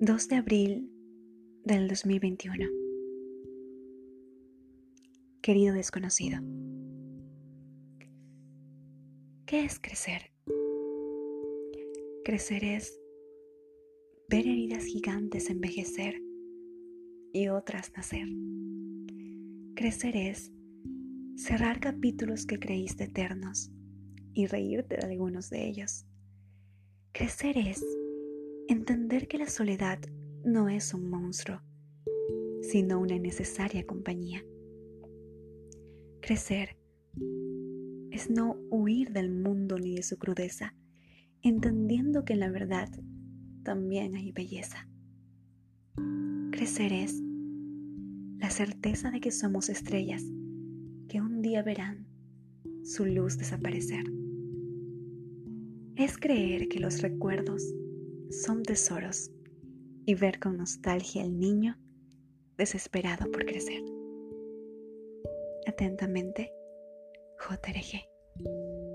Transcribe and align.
2 0.00 0.28
de 0.28 0.36
abril 0.36 0.92
del 1.64 1.88
2021. 1.88 2.68
Querido 5.42 5.74
desconocido, 5.74 6.38
¿qué 9.44 9.64
es 9.64 9.80
crecer? 9.80 10.30
Crecer 12.24 12.62
es 12.62 12.96
ver 14.28 14.46
heridas 14.46 14.84
gigantes 14.84 15.50
envejecer 15.50 16.22
y 17.32 17.48
otras 17.48 17.90
nacer. 17.96 18.28
Crecer 19.74 20.16
es 20.16 20.52
cerrar 21.34 21.80
capítulos 21.80 22.46
que 22.46 22.60
creíste 22.60 23.04
eternos 23.04 23.72
y 24.32 24.46
reírte 24.46 24.96
de 24.96 25.06
algunos 25.06 25.50
de 25.50 25.66
ellos. 25.66 26.06
Crecer 27.10 27.58
es 27.58 27.82
Entender 28.70 29.28
que 29.28 29.38
la 29.38 29.48
soledad 29.48 29.98
no 30.44 30.68
es 30.68 30.92
un 30.92 31.08
monstruo, 31.08 31.62
sino 32.60 33.00
una 33.00 33.18
necesaria 33.18 33.86
compañía. 33.86 34.44
Crecer 36.20 36.76
es 38.10 38.28
no 38.28 38.58
huir 38.70 39.12
del 39.12 39.30
mundo 39.30 39.78
ni 39.78 39.94
de 39.94 40.02
su 40.02 40.18
crudeza, 40.18 40.74
entendiendo 41.40 42.26
que 42.26 42.34
en 42.34 42.40
la 42.40 42.50
verdad 42.50 42.90
también 43.62 44.14
hay 44.16 44.32
belleza. 44.32 44.86
Crecer 46.50 46.92
es 46.92 47.18
la 48.36 48.50
certeza 48.50 49.10
de 49.10 49.20
que 49.20 49.30
somos 49.30 49.70
estrellas 49.70 50.22
que 51.08 51.22
un 51.22 51.40
día 51.40 51.62
verán 51.62 52.06
su 52.84 53.06
luz 53.06 53.38
desaparecer. 53.38 54.04
Es 55.96 56.18
creer 56.18 56.68
que 56.68 56.80
los 56.80 57.00
recuerdos 57.00 57.62
son 58.30 58.62
tesoros 58.62 59.30
y 60.06 60.14
ver 60.14 60.38
con 60.38 60.56
nostalgia 60.56 61.22
al 61.22 61.38
niño 61.38 61.78
desesperado 62.56 63.30
por 63.30 63.44
crecer. 63.44 63.82
Atentamente, 65.66 66.52
JRG. 67.38 68.87